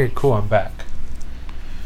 Okay, 0.00 0.12
cool, 0.14 0.32
I'm 0.32 0.48
back. 0.48 0.72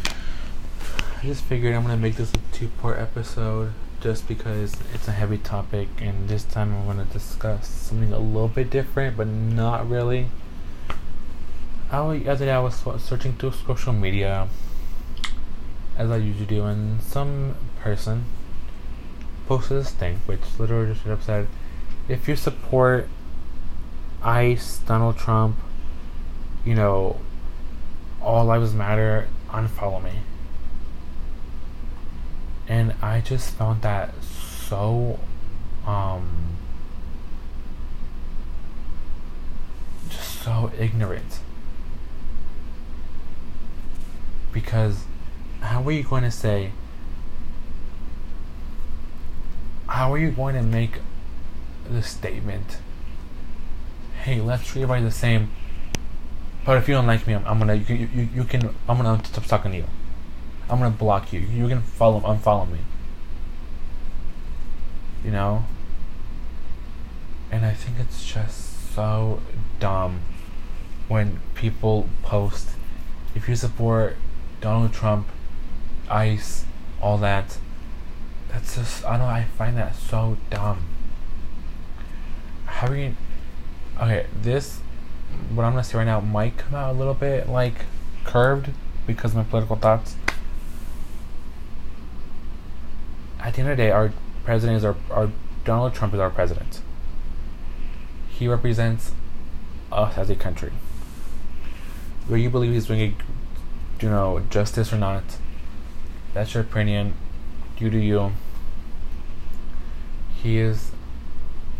I 0.07 1.23
just 1.25 1.43
figured 1.43 1.75
I'm 1.75 1.83
gonna 1.83 1.97
make 1.97 2.15
this 2.15 2.33
a 2.33 2.39
two 2.53 2.69
part 2.81 3.01
episode 3.01 3.73
just 4.01 4.29
because 4.29 4.77
it's 4.95 5.09
a 5.09 5.11
heavy 5.11 5.37
topic, 5.37 5.89
and 5.99 6.29
this 6.29 6.45
time 6.45 6.73
I'm 6.77 6.87
gonna 6.87 7.07
discuss 7.07 7.67
something 7.67 8.13
a 8.13 8.21
little 8.21 8.47
bit 8.47 8.71
different, 8.71 9.17
but 9.17 9.27
not 9.27 9.91
really. 9.91 10.29
I 11.91 12.19
the 12.19 12.29
other 12.29 12.45
day 12.45 12.53
I 12.53 12.61
was 12.61 12.85
searching 13.03 13.33
through 13.33 13.51
social 13.51 13.93
media, 13.93 14.47
as 15.99 16.09
I 16.09 16.19
usually 16.19 16.47
do, 16.47 16.67
and 16.67 17.03
some 17.03 17.57
person 17.81 18.27
posted 19.49 19.79
this 19.79 19.91
thing, 19.91 20.21
which 20.27 20.39
literally 20.57 20.95
just 20.95 21.27
said, 21.27 21.49
if 22.07 22.29
you 22.29 22.37
support 22.37 23.09
ICE, 24.23 24.79
Donald 24.87 25.19
Trump, 25.19 25.57
you 26.65 26.77
know, 26.77 27.19
all 28.25 28.45
lives 28.45 28.73
matter, 28.73 29.29
unfollow 29.51 30.03
me. 30.03 30.21
And 32.67 32.95
I 33.03 33.21
just 33.21 33.55
found 33.55 33.83
that 33.83 34.15
so 34.23 35.19
um 35.87 36.57
just 40.09 40.43
so 40.43 40.73
ignorant. 40.79 41.41
Because 44.53 45.05
how 45.61 45.83
are 45.83 45.93
you 45.93 46.03
going 46.03 46.23
to 46.23 46.31
say 46.31 46.71
how 49.87 50.13
are 50.13 50.19
you 50.19 50.31
going 50.31 50.55
to 50.55 50.63
make 50.63 50.99
the 51.91 52.03
statement 52.03 52.79
hey 54.23 54.41
let's 54.41 54.67
treat 54.67 54.87
the 54.87 55.11
same 55.11 55.51
but 56.65 56.79
if 56.79 56.89
you 56.89 56.95
don't 56.95 57.07
like 57.07 57.27
me, 57.27 57.35
I'm, 57.35 57.45
I'm 57.47 57.59
gonna 57.59 57.75
you, 57.75 57.95
you, 57.95 58.29
you 58.35 58.45
can 58.45 58.75
I'm 58.89 58.97
gonna 58.97 59.23
stop 59.25 59.45
talking 59.45 59.73
to 59.73 59.79
you. 59.79 59.85
I'm 60.69 60.79
gonna 60.79 60.91
block 60.91 61.33
you. 61.33 61.41
You 61.41 61.69
can 61.69 61.83
follow 61.83 62.21
unfollow 62.21 62.71
me. 62.71 62.79
You 65.25 65.31
know. 65.31 65.65
And 67.51 67.65
I 67.65 67.73
think 67.75 67.99
it's 68.01 68.25
just 68.27 68.95
so 68.95 69.41
dumb 69.79 70.21
when 71.07 71.41
people 71.55 72.09
post 72.23 72.71
if 73.35 73.49
you 73.49 73.57
support 73.57 74.17
Donald 74.61 74.93
Trump, 74.93 75.29
ICE, 76.09 76.65
all 77.01 77.19
that. 77.19 77.59
That's 78.49 78.77
just 78.77 79.05
I 79.05 79.19
don't 79.19 79.21
know. 79.21 79.27
I 79.27 79.45
find 79.59 79.77
that 79.77 79.97
so 79.97 80.39
dumb. 80.49 80.85
How 82.67 82.89
are 82.89 82.97
you? 82.97 83.15
Okay, 84.01 84.27
this 84.41 84.81
what 85.53 85.65
I'm 85.65 85.73
gonna 85.73 85.85
say 85.85 85.99
right 85.99 86.05
now 86.05 86.21
might 86.21 86.57
come 86.57 86.75
out 86.75 86.95
a 86.95 86.99
little 86.99 87.15
bit 87.15 87.49
like 87.49 87.87
curved 88.25 88.71
because 89.07 89.33
of 89.33 89.37
my 89.37 89.45
political 89.45 89.77
thoughts. 89.77 90.17
At 93.41 93.55
the 93.55 93.61
end 93.61 93.71
of 93.71 93.77
the 93.77 93.83
day, 93.83 93.91
our 93.91 94.13
president 94.45 94.79
is 94.79 94.85
our, 94.85 94.97
our 95.11 95.31
Donald 95.65 95.95
Trump 95.95 96.15
is 96.15 96.21
our 96.21 96.31
president. 96.31 96.81
He 98.29 98.49
represents 98.49 99.13
us 99.93 100.17
as 100.19 100.31
a 100.31 100.35
country. 100.35 100.73
Whether 102.27 102.39
you 102.43 102.51
believe 102.51 102.73
he's 102.73 102.87
doing 102.87 103.01
a, 103.01 104.03
you 104.03 104.11
know, 104.11 104.43
justice 104.51 104.93
or 104.93 104.99
not, 104.99 105.23
that's 106.33 106.55
your 106.55 106.63
opinion. 106.63 107.15
You 107.79 107.91
do 107.91 107.99
you. 107.99 108.33
He 110.35 110.59
is 110.59 110.91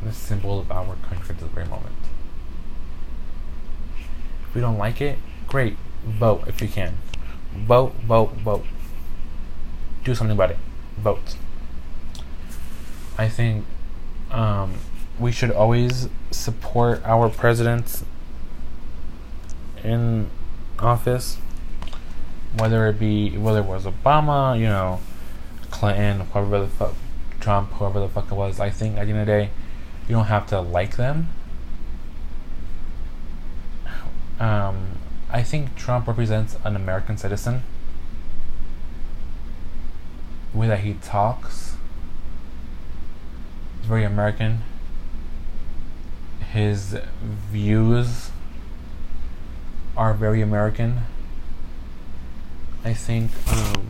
the 0.03 0.13
symbol 0.13 0.61
of 0.61 0.71
our 0.71 0.97
country 1.09 1.35
at 1.35 1.41
this 1.41 1.49
very 1.49 1.67
moment. 1.67 1.95
You 4.55 4.61
don't 4.61 4.79
like 4.79 5.01
it, 5.01 5.19
great. 5.49 5.77
Vote 6.05 6.45
if 6.47 6.61
you 6.63 6.69
can. 6.69 6.95
Vote, 7.55 7.95
vote, 7.95 8.33
vote. 8.33 8.65
Do 10.05 10.15
something 10.15 10.37
about 10.37 10.51
it. 10.51 10.59
Vote. 10.99 11.37
I 13.17 13.29
think 13.29 13.65
um, 14.31 14.75
we 15.19 15.33
should 15.33 15.51
always 15.51 16.09
support 16.31 17.03
our 17.05 17.29
presidents 17.29 18.05
in 19.83 20.31
office, 20.79 21.39
whether 22.59 22.87
it 22.89 22.99
be 22.99 23.37
whether 23.37 23.61
it 23.61 23.67
was 23.67 23.85
Obama, 23.85 24.59
you 24.59 24.67
know, 24.67 25.01
Clinton, 25.71 26.21
whoever 26.21 26.61
the 26.61 26.67
fuck, 26.69 26.95
Trump, 27.41 27.71
whoever 27.73 28.01
the 28.01 28.09
fuck 28.09 28.31
it 28.31 28.35
was. 28.35 28.61
I 28.61 28.71
think 28.71 28.99
at 28.99 29.07
the 29.07 29.13
end 29.13 29.21
of 29.21 29.27
the 29.27 29.33
day, 29.33 29.51
you 30.09 30.15
don't 30.15 30.27
have 30.27 30.47
to 30.49 30.61
like 30.61 30.97
them 30.97 31.29
um, 34.41 34.99
I 35.31 35.43
think 35.43 35.77
Trump 35.77 36.07
represents 36.07 36.57
an 36.65 36.77
American 36.77 37.17
citizen. 37.17 37.63
The 40.53 40.59
way 40.59 40.69
that 40.69 40.81
he 40.81 40.95
talks 40.95 41.77
is 43.81 43.87
very 43.87 44.05
American. 44.05 44.63
His 46.53 46.97
views 47.51 48.31
are 49.97 50.15
very 50.15 50.41
American. 50.41 51.01
I 52.85 52.95
think. 52.95 53.31
Um, 53.51 53.89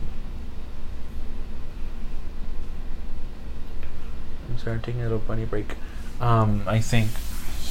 I'm 4.49 4.57
sorry, 4.57 4.75
I'm 4.77 4.81
taking 4.81 5.01
a 5.01 5.03
little 5.03 5.19
bunny 5.19 5.45
break. 5.45 5.75
Um, 6.21 6.63
I 6.65 6.79
think 6.79 7.09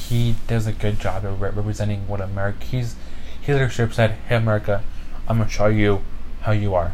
he 0.09 0.35
does 0.47 0.67
a 0.67 0.71
good 0.71 0.99
job 0.99 1.25
of 1.25 1.41
re- 1.41 1.49
representing 1.49 2.07
what 2.07 2.21
America. 2.21 2.65
He's 2.65 2.95
his 3.41 3.55
leadership 3.55 3.93
said, 3.93 4.11
"Hey 4.27 4.35
America, 4.35 4.83
I'm 5.27 5.37
gonna 5.37 5.49
show 5.49 5.67
you 5.67 6.01
how 6.41 6.51
you 6.51 6.75
are." 6.75 6.93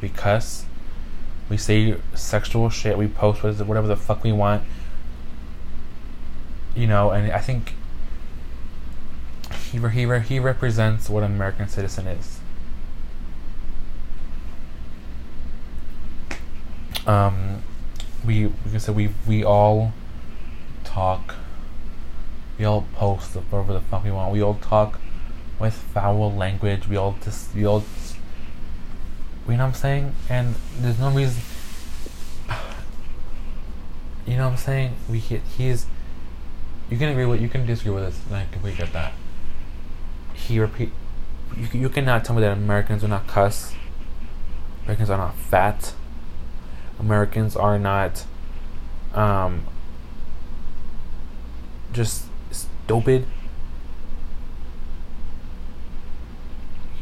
Because 0.00 0.64
we 1.48 1.56
say 1.56 1.96
sexual 2.14 2.70
shit, 2.70 2.98
we 2.98 3.06
post 3.06 3.42
whatever 3.42 3.86
the 3.86 3.96
fuck 3.96 4.24
we 4.24 4.32
want, 4.32 4.64
you 6.74 6.86
know, 6.86 7.10
and 7.10 7.30
I 7.32 7.40
think 7.40 7.74
he 9.70 9.78
he 9.78 10.18
he 10.20 10.40
represents 10.40 11.08
what 11.08 11.22
an 11.22 11.32
American 11.32 11.68
citizen 11.68 12.06
is. 12.06 12.40
Um, 17.06 17.62
we 18.24 18.46
we 18.46 18.70
can 18.70 18.80
say 18.80 18.92
we 18.92 19.10
we 19.26 19.44
all 19.44 19.92
talk. 20.94 21.34
We 22.58 22.64
all 22.64 22.86
post 22.94 23.34
whatever 23.34 23.72
the 23.72 23.80
fuck 23.80 24.04
we 24.04 24.12
want. 24.12 24.32
We 24.32 24.40
all 24.40 24.54
talk 24.54 25.00
with 25.58 25.74
foul 25.74 26.32
language. 26.32 26.86
We 26.88 26.96
all 26.96 27.16
just 27.22 27.54
we 27.54 27.66
all. 27.66 27.82
You 29.46 29.56
know 29.56 29.64
what 29.64 29.68
I'm 29.68 29.74
saying? 29.74 30.14
And 30.30 30.54
there's 30.78 30.98
no 30.98 31.10
reason. 31.10 31.42
You 34.26 34.38
know 34.38 34.44
what 34.44 34.52
I'm 34.52 34.56
saying? 34.56 34.94
We 35.10 35.18
hit. 35.18 35.42
he's. 35.58 35.84
You 36.88 36.96
can 36.96 37.10
agree 37.10 37.26
with 37.26 37.42
you 37.42 37.48
can 37.50 37.66
disagree 37.66 37.92
with 37.92 38.04
us, 38.04 38.18
and 38.26 38.36
I 38.36 38.46
completely 38.50 38.78
get 38.82 38.90
that. 38.94 39.12
He 40.32 40.58
repeat. 40.58 40.92
You 41.54 41.68
you 41.78 41.88
cannot 41.90 42.24
tell 42.24 42.34
me 42.34 42.40
that 42.40 42.52
Americans 42.52 43.04
are 43.04 43.08
not 43.08 43.26
cuss. 43.26 43.74
Americans 44.84 45.10
are 45.10 45.18
not 45.18 45.36
fat. 45.36 45.92
Americans 46.98 47.54
are 47.54 47.78
not 47.78 48.24
um, 49.12 49.64
just 51.94 52.26
stupid. 52.50 53.26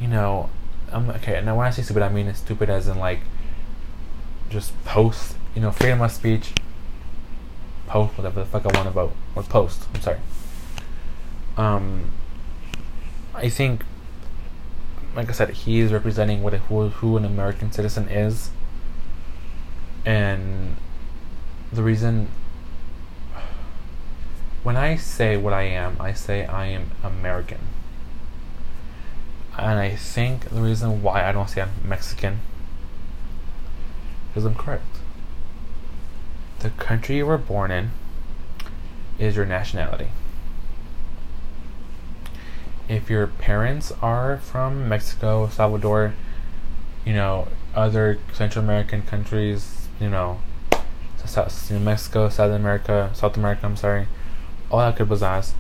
You 0.01 0.09
know, 0.09 0.51
I'm 0.91 1.11
okay. 1.11 1.41
Now, 1.45 1.57
when 1.57 1.67
I 1.67 1.71
say 1.71 1.83
stupid, 1.83 2.03
I 2.03 2.09
mean 2.09 2.29
as 2.29 2.39
stupid 2.39 2.71
as 2.71 2.89
in 2.89 2.99
like 2.99 3.21
just 4.51 4.73
post. 4.85 5.37
You 5.55 5.63
know, 5.63 5.71
freedom 5.71 6.01
of 6.01 6.13
speech. 6.13 6.53
Post 7.87 8.17
whatever 8.17 8.41
the 8.41 8.47
fuck 8.47 8.65
I 8.65 8.77
want 8.77 8.89
to 8.89 8.93
vote 8.93 9.13
or 9.35 9.43
post. 9.43 9.87
I'm 9.95 10.01
sorry. 10.01 10.19
Um, 11.57 12.11
I 13.35 13.49
think, 13.49 13.85
like 15.15 15.29
I 15.29 15.33
said, 15.33 15.51
he 15.51 15.81
is 15.81 15.93
representing 15.93 16.43
what 16.43 16.55
a, 16.55 16.59
who 16.59 16.89
who 16.89 17.17
an 17.17 17.25
American 17.25 17.71
citizen 17.73 18.09
is, 18.09 18.51
and 20.05 20.77
the 21.73 21.83
reason 21.83 22.29
when 24.63 24.77
I 24.77 24.97
say 24.97 25.37
what 25.37 25.53
I 25.53 25.63
am, 25.63 25.97
I 26.01 26.13
say 26.13 26.47
I 26.47 26.67
am 26.67 26.91
American. 27.03 27.59
And 29.59 29.79
I 29.79 29.97
think 29.97 30.49
the 30.49 30.61
reason 30.61 31.03
why 31.03 31.29
I 31.29 31.33
don't 31.33 31.49
say 31.49 31.63
I'm 31.63 31.71
Mexican 31.85 32.41
is 34.35 34.45
I'm 34.45 34.55
correct. 34.55 34.85
The 36.61 36.71
country 36.71 37.17
you 37.17 37.27
were 37.27 37.39
born 37.39 37.71
in 37.71 37.91
is 39.19 39.37
your 39.37 39.45
nationality. 39.45 40.09
If 42.89 43.11
your 43.11 43.27
parents 43.27 43.93
are 44.01 44.39
from 44.39 44.89
Mexico, 44.89 45.49
Salvador, 45.49 46.15
you 47.05 47.13
know, 47.13 47.49
other 47.75 48.19
Central 48.33 48.65
American 48.65 49.03
countries, 49.03 49.89
you 50.01 50.09
know, 50.09 50.41
South, 51.25 51.71
Mexico, 51.71 52.29
South 52.29 52.53
America, 52.53 53.11
South 53.15 53.37
America, 53.37 53.67
I'm 53.67 53.77
sorry, 53.77 54.07
all 54.73 54.79
that 54.79 54.97
good 54.97 55.11
was 55.11 55.23
asked, 55.23 55.55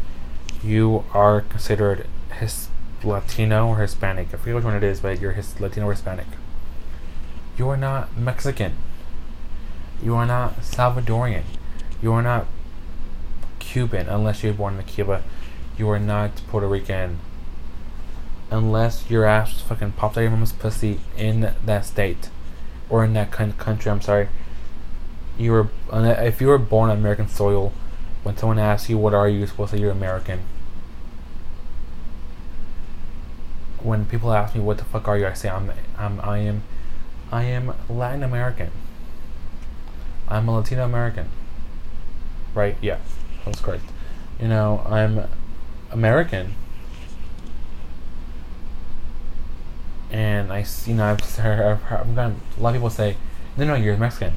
you 0.65 1.05
are 1.13 1.43
considered 1.43 2.07
his 2.39 2.69
Latino 3.05 3.69
or 3.69 3.79
Hispanic. 3.79 4.29
I 4.33 4.37
forget 4.39 4.55
which 4.55 4.65
one 4.65 4.75
it 4.75 4.83
is, 4.83 5.01
but 5.01 5.21
you're 5.21 5.33
his 5.33 5.61
Latino 5.61 5.87
or 5.87 5.93
Hispanic. 5.93 6.27
You 7.59 7.69
are 7.69 7.77
not 7.77 8.17
Mexican. 8.17 8.75
You 10.03 10.15
are 10.15 10.27
not 10.27 10.61
Salvadorian. 10.63 11.45
You 12.01 12.13
are 12.13 12.23
not 12.23 12.47
Cuban 13.59 14.09
unless 14.09 14.43
you're 14.43 14.55
born 14.55 14.79
in 14.79 14.85
Cuba. 14.85 15.23
You 15.77 15.89
are 15.91 15.99
not 15.99 16.43
Puerto 16.49 16.67
Rican 16.67 17.19
unless 18.51 19.09
your 19.09 19.25
ass 19.25 19.61
fucking 19.63 19.93
popped 19.93 20.19
out 20.19 20.21
your 20.21 20.31
mama's 20.31 20.53
pussy 20.53 21.01
in 21.17 21.55
that 21.65 21.85
state 21.87 22.29
or 22.91 23.05
in 23.05 23.15
that 23.15 23.31
kind 23.31 23.51
of 23.51 23.59
country. 23.59 23.91
I'm 23.91 24.01
sorry. 24.01 24.29
You 25.39 25.53
were 25.53 25.69
if 25.93 26.41
you 26.41 26.49
were 26.49 26.59
born 26.59 26.91
on 26.91 26.99
American 26.99 27.29
soil. 27.29 27.73
When 28.23 28.37
someone 28.37 28.59
asks 28.59 28.89
you 28.89 28.99
what 28.99 29.15
are 29.15 29.29
you, 29.29 29.39
you're 29.39 29.49
supposed 29.49 29.71
to 29.73 29.77
say 29.77 29.83
you're 29.83 29.91
American. 29.91 30.41
When 33.83 34.05
people 34.07 34.33
ask 34.33 34.55
me 34.55 34.61
what 34.61 34.79
the 34.79 34.85
fuck 34.85 35.09
are 35.09 35.19
you, 35.19 35.27
I 35.27 35.33
say 35.33 35.49
I'm 35.49 35.73
I'm 35.99 36.21
I 36.21 36.39
am 36.39 36.63
I 37.33 37.45
am 37.45 37.75
Latin 37.89 38.23
American. 38.23 38.71
I'm 40.29 40.49
a 40.49 40.57
Latino 40.57 40.85
American. 40.85 41.29
Right? 42.55 42.77
Yeah, 42.81 42.99
that's 43.45 43.61
correct. 43.61 43.85
You 44.41 44.49
know, 44.49 44.83
I'm 44.87 45.27
American. 45.91 46.55
And 50.11 50.53
I, 50.53 50.65
you 50.87 50.95
know, 50.95 51.07
I've 51.07 51.41
I've 51.41 51.91
I've 51.91 52.19
a 52.19 52.35
lot 52.59 52.69
of 52.69 52.75
people 52.75 52.91
say, 52.91 53.17
no, 53.57 53.65
no, 53.65 53.75
you're 53.75 53.97
Mexican. 53.97 54.35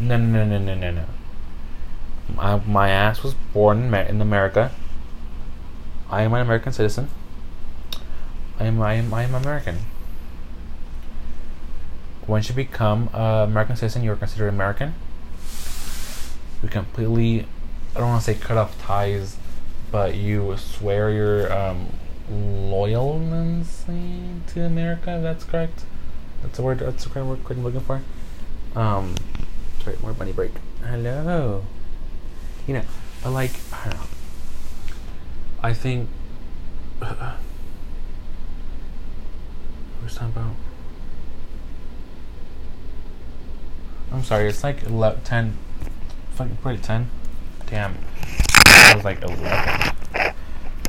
No, 0.00 0.16
no, 0.16 0.44
no, 0.44 0.58
no, 0.58 0.74
no, 0.74 0.90
no. 0.90 1.04
My, 2.28 2.56
my 2.56 2.88
ass 2.88 3.22
was 3.22 3.34
born 3.52 3.82
in, 3.82 3.94
in 3.94 4.20
America. 4.20 4.72
I 6.10 6.22
am 6.22 6.32
an 6.34 6.40
American 6.40 6.72
citizen. 6.72 7.08
I 8.58 8.64
am, 8.64 8.80
I 8.80 8.94
am, 8.94 9.12
I 9.12 9.24
am 9.24 9.34
American. 9.34 9.78
Once 12.26 12.48
you 12.48 12.54
become 12.54 13.10
an 13.12 13.48
American 13.50 13.76
citizen, 13.76 14.02
you're 14.02 14.16
considered 14.16 14.48
American. 14.48 14.94
You 16.62 16.68
completely, 16.68 17.46
I 17.94 18.00
don't 18.00 18.08
want 18.08 18.24
to 18.24 18.32
say 18.32 18.38
cut 18.38 18.56
off 18.56 18.80
ties, 18.80 19.36
but 19.90 20.14
you 20.14 20.56
swear 20.56 21.10
your 21.10 21.52
um, 21.52 21.88
loyalty 22.30 23.64
to 24.48 24.64
America. 24.64 25.20
That's 25.22 25.44
correct. 25.44 25.84
That's 26.42 26.56
the 26.56 26.62
word. 26.62 26.78
That's 26.78 27.04
the 27.04 27.10
correct 27.10 27.28
word 27.28 27.58
I'm 27.58 27.64
looking 27.64 27.80
for. 27.80 28.00
Um, 28.74 29.14
sorry, 29.82 29.96
more 30.00 30.12
bunny 30.12 30.32
break. 30.32 30.52
Hello. 30.82 31.64
You 32.66 32.74
know, 32.74 32.84
but 33.22 33.30
like 33.30 33.52
I 33.72 33.90
don't 33.90 33.94
know. 33.94 34.06
I 35.62 35.72
think. 35.72 36.08
Uh, 37.02 37.36
what's 40.00 40.14
talking 40.14 40.28
about? 40.28 40.54
I'm 44.12 44.22
sorry. 44.22 44.48
It's 44.48 44.62
like 44.62 44.82
11, 44.84 45.22
10. 45.22 45.58
Fucking 46.34 46.56
put 46.58 46.74
it 46.76 46.82
10. 46.82 47.10
Damn. 47.66 47.94
It 47.94 48.96
was 48.96 49.04
like 49.04 49.22
11. 49.22 49.94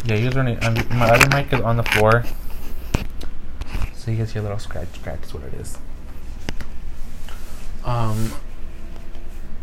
Yeah, 0.05 0.15
you're 0.15 0.31
running. 0.31 0.63
Um, 0.63 0.75
my 0.91 1.09
other 1.09 1.27
mic 1.35 1.51
is 1.51 1.61
on 1.61 1.77
the 1.77 1.83
floor, 1.83 2.23
so 3.95 4.11
you 4.11 4.17
can 4.17 4.27
see 4.27 4.37
a 4.37 4.41
little 4.43 4.59
scratch. 4.59 4.89
Scratch 4.93 5.23
is 5.23 5.33
what 5.33 5.43
it 5.43 5.55
is. 5.55 5.79
Um, 7.83 8.31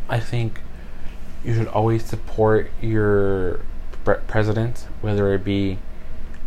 I 0.09 0.19
think 0.19 0.61
you 1.45 1.55
should 1.55 1.69
always 1.69 2.05
support 2.05 2.71
your 2.81 3.61
president, 4.27 4.87
whether 5.01 5.33
it 5.35 5.45
be 5.45 5.79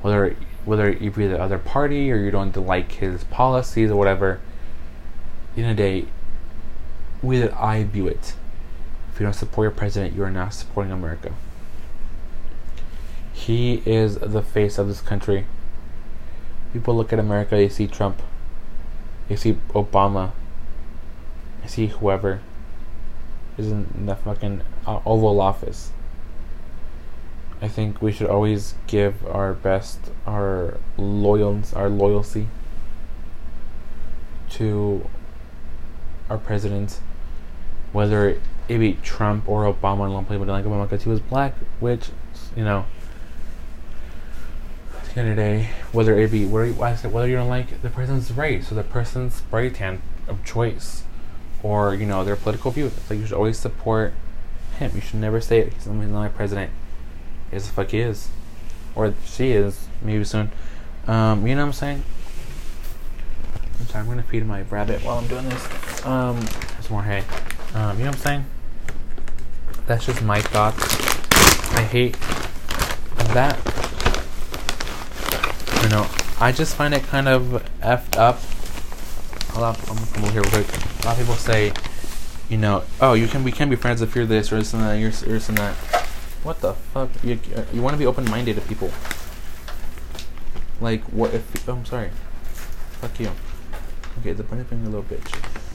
whether 0.02 0.36
whether 0.66 0.92
you 0.92 1.12
be 1.12 1.28
the 1.28 1.40
other 1.40 1.58
party 1.58 2.12
or 2.12 2.18
you 2.18 2.32
don't 2.32 2.56
like 2.58 2.94
his 2.94 3.24
policies 3.26 3.92
or 3.92 3.96
whatever. 3.96 4.40
In 5.56 5.64
a 5.64 5.74
day, 5.74 6.06
way 7.22 7.40
that 7.40 7.54
I 7.54 7.84
view 7.84 8.08
it, 8.08 8.34
if 9.14 9.20
you 9.20 9.26
don't 9.26 9.34
support 9.34 9.66
your 9.66 9.72
president, 9.72 10.16
you 10.16 10.24
are 10.24 10.32
not 10.32 10.54
supporting 10.54 10.92
America. 10.92 11.34
He 13.32 13.82
is 13.86 14.18
the 14.18 14.42
face 14.42 14.78
of 14.78 14.88
this 14.88 15.00
country. 15.00 15.46
People 16.74 16.96
look 16.96 17.14
at 17.14 17.20
America, 17.20 17.56
they 17.56 17.70
see 17.70 17.88
Trump, 17.88 18.22
they 19.30 19.38
see 19.38 19.54
Obama, 19.70 20.32
they 21.62 21.70
see 21.70 21.88
whoever 21.88 22.42
is 23.58 23.72
in 23.72 24.06
the 24.06 24.16
fucking 24.16 24.62
uh, 24.86 25.00
Oval 25.06 25.42
Office. 25.42 25.92
I 27.62 27.68
think 27.68 28.02
we 28.02 28.12
should 28.12 28.28
always 28.28 28.76
give 28.88 29.26
our 29.26 29.54
best, 29.54 30.00
our 30.28 30.78
loyals, 30.98 31.74
our 31.74 31.90
loyalty 31.90 32.48
to 34.52 35.08
our 36.30 36.38
president, 36.38 37.00
whether 37.92 38.38
it 38.68 38.78
be 38.78 38.94
Trump 39.04 39.48
or 39.48 39.64
Obama. 39.72 40.10
I 40.10 40.12
don't 40.12 40.26
play, 40.26 40.38
but 40.38 40.48
like 40.48 40.66
Obama 40.66 40.84
because 40.90 41.04
he 41.04 41.10
was 41.10 41.20
black, 41.20 41.54
which 41.80 42.10
you 42.56 42.64
know 42.64 42.86
the 45.16 45.22
other 45.22 45.36
day, 45.36 45.70
whether 45.94 46.20
it 46.20 46.30
be 46.30 46.46
whether 46.46 47.28
you 47.28 47.36
don't 47.36 47.48
like 47.48 47.82
the 47.82 47.90
person's 47.90 48.32
race 48.34 48.72
or 48.72 48.76
the 48.76 48.84
person's 48.84 49.36
spray 49.36 49.70
tan 49.70 50.02
of 50.28 50.44
choice, 50.44 51.04
or 51.66 51.96
you 51.96 52.06
know 52.06 52.24
their 52.24 52.36
political 52.36 52.70
view. 52.70 52.92
like 53.10 53.18
you 53.18 53.26
should 53.26 53.36
always 53.36 53.58
support 53.58 54.14
him. 54.78 54.92
You 54.94 55.02
should 55.02 55.20
never 55.20 55.42
say 55.42 55.68
he's 55.68 55.88
not 55.88 55.96
my 55.96 56.28
president. 56.28 56.70
Is 57.52 57.66
the 57.66 57.74
fuck 57.74 57.90
he 57.90 58.02
is, 58.02 58.28
or 58.94 59.16
she 59.26 59.52
is 59.52 59.88
maybe 60.04 60.24
soon. 60.24 60.52
Um, 61.08 61.48
you 61.48 61.56
know 61.56 61.62
what 61.62 61.68
I'm 61.68 61.74
saying? 61.74 62.04
I'm 63.80 63.88
sorry. 63.88 64.04
I'm 64.04 64.08
gonna 64.08 64.22
feed 64.22 64.46
my 64.46 64.62
rabbit 64.62 65.04
while 65.04 65.18
I'm 65.18 65.28
doing 65.28 65.50
this. 65.50 66.06
Um, 66.06 66.40
there's 66.74 66.92
more 66.92 67.02
hay. 67.02 67.24
Um, 67.74 67.98
you 67.98 68.04
know 68.04 68.12
what 68.12 68.18
I'm 68.18 68.22
saying? 68.22 68.46
That's 69.88 70.06
just 70.06 70.22
my 70.22 70.42
thoughts. 70.42 70.84
I 71.74 71.82
hate 71.82 72.16
that 73.34 73.58
you 75.82 75.90
know, 75.90 76.08
I 76.40 76.52
just 76.52 76.76
find 76.76 76.94
it 76.94 77.04
kind 77.04 77.28
of 77.28 77.64
effed 77.82 78.18
up. 78.18 78.40
A 79.56 79.60
lot, 79.60 79.80
I'm 79.90 79.96
gonna 79.96 80.12
come 80.14 80.24
over 80.26 80.32
here 80.32 80.42
real 80.42 80.64
quick. 80.64 80.95
A 81.06 81.10
lot 81.10 81.20
of 81.20 81.20
people 81.20 81.36
say, 81.36 81.72
you 82.50 82.58
know, 82.58 82.82
oh, 83.00 83.14
you 83.14 83.28
can 83.28 83.44
we 83.44 83.52
can 83.52 83.70
be 83.70 83.76
friends 83.76 84.02
if 84.02 84.16
you're 84.16 84.26
this 84.26 84.52
or 84.52 84.58
this 84.58 84.74
and 84.74 84.82
that, 84.82 84.96
you're 84.96 85.12
this 85.12 85.50
and 85.50 85.58
that. 85.60 85.76
What 86.42 86.62
the 86.62 86.74
fuck? 86.74 87.12
You 87.24 87.40
you 87.72 87.84
want 87.84 87.94
to 87.94 88.00
be 88.00 88.08
open 88.08 88.26
minded 88.26 88.56
to 88.56 88.62
people. 88.62 88.90
Like 90.82 91.04
what 91.04 91.32
if? 91.32 91.70
Oh, 91.70 91.74
I'm 91.74 91.86
sorry. 91.86 92.10
Fuck 93.02 93.20
you. 93.20 93.30
Okay, 94.18 94.34
the 94.34 94.42
bunny 94.42 94.64
being 94.64 94.84
a 94.84 94.90
little 94.90 95.04
bitch. 95.04 95.32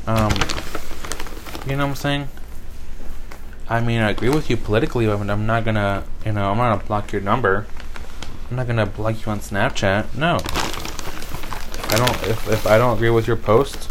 Um, 0.08 0.32
you 1.70 1.76
know 1.76 1.84
what 1.84 1.90
I'm 1.90 1.94
saying? 1.94 2.28
I 3.68 3.80
mean, 3.80 4.00
I 4.00 4.10
agree 4.10 4.30
with 4.30 4.50
you 4.50 4.56
politically, 4.56 5.06
but 5.06 5.30
I'm 5.30 5.46
not 5.46 5.64
gonna, 5.64 6.02
you 6.26 6.32
know, 6.32 6.50
I'm 6.50 6.56
not 6.56 6.72
gonna 6.72 6.88
block 6.88 7.12
your 7.12 7.22
number. 7.22 7.66
I'm 8.50 8.56
not 8.56 8.66
gonna 8.66 8.84
block 8.84 9.24
you 9.24 9.30
on 9.30 9.38
Snapchat. 9.38 10.12
No. 10.16 10.40
I 11.88 11.98
don't. 11.98 12.28
If 12.28 12.48
if 12.50 12.66
I 12.66 12.78
don't 12.78 12.96
agree 12.96 13.10
with 13.10 13.28
your 13.28 13.36
post, 13.36 13.88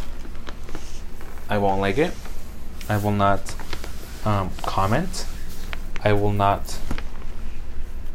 I 1.50 1.58
won't 1.58 1.82
like 1.82 1.98
it. 1.98 2.13
I 2.88 2.98
will 2.98 3.12
not 3.12 3.56
um, 4.24 4.51
comment. 4.62 5.25
I 6.03 6.13
will 6.13 6.32
not. 6.32 6.77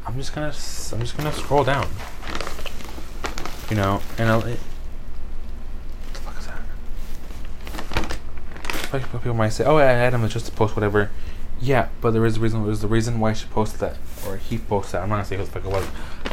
I'm 0.07 0.17
just 0.17 0.33
gonna. 0.35 0.55
I'm 0.93 1.00
just 1.00 1.17
gonna 1.17 1.33
scroll 1.33 1.64
down. 1.64 1.88
You 3.69 3.76
know, 3.76 4.00
and 4.19 4.29
I'll. 4.29 4.45
It, 4.45 4.61
what 6.12 6.14
the 6.14 6.21
fuck 6.21 6.38
is 6.38 6.47
that? 9.03 9.12
People 9.12 9.35
might 9.35 9.49
say, 9.49 9.64
"Oh, 9.64 9.79
I 9.79 9.85
had 9.85 10.14
him 10.14 10.29
just 10.29 10.47
to 10.47 10.53
post 10.53 10.76
whatever." 10.76 11.11
Yeah, 11.61 11.88
but 12.00 12.12
there 12.12 12.25
is 12.25 12.37
a 12.37 12.41
reason. 12.41 12.64
There's 12.64 12.83
the 12.83 12.88
reason 12.88 13.19
why 13.19 13.33
she 13.33 13.47
posted 13.49 13.81
that, 13.81 13.97
or 14.26 14.37
he 14.37 14.59
posted 14.59 14.93
that. 14.95 15.03
I'm 15.03 15.09
not 15.09 15.17
gonna 15.17 15.25
say 15.25 15.37
who 15.37 15.45
the 15.45 15.50
fuck 15.50 15.64
it 15.64 15.71
was, 15.71 15.87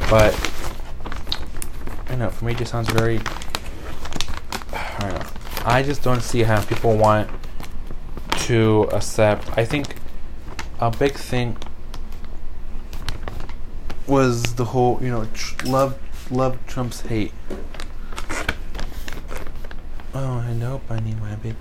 but 0.09 0.33
I 2.11 2.15
know 2.15 2.29
for 2.29 2.45
me 2.45 2.51
it 2.51 2.59
just 2.59 2.71
sounds 2.71 2.89
very. 2.91 3.17
I 4.73 4.97
don't 4.99 5.13
know. 5.13 5.40
I 5.63 5.83
just 5.83 6.01
don't 6.01 6.21
see 6.21 6.41
how 6.41 6.63
people 6.63 6.97
want 6.97 7.29
to 8.47 8.89
accept. 8.91 9.55
I 9.55 9.63
think 9.63 9.95
a 10.79 10.89
big 10.89 11.13
thing 11.13 11.55
was 14.07 14.55
the 14.55 14.65
whole, 14.65 14.97
you 15.01 15.09
know, 15.09 15.27
tr- 15.33 15.67
love, 15.67 15.99
love 16.31 16.57
Trump's 16.65 17.01
hate. 17.01 17.31
Oh, 20.15 20.39
I 20.39 20.41
hello, 20.47 20.81
Bunny 20.87 21.15
Rabbit. 21.21 21.55